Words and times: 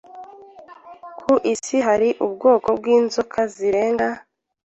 Ku 1.23 1.33
isi 1.53 1.77
hari 1.87 2.09
ubwoko 2.25 2.69
bwinzoka 2.77 3.39
zirenga 3.53 4.07